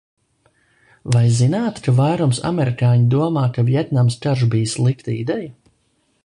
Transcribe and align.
Vai 1.15 1.21
zināt, 1.39 1.77
ka 1.87 1.93
vairums 1.99 2.39
amerikāņu 2.51 3.05
domā, 3.15 3.45
ka 3.59 3.67
Vjetnamas 3.71 4.19
karš 4.25 4.49
bija 4.55 4.73
slikta 4.73 5.15
ideja? 5.19 5.55